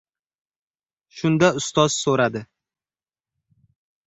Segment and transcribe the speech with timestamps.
[1.17, 2.43] Shunda ustoz soʻradi: